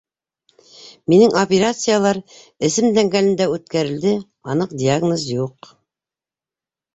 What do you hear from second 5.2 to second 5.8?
юҡ.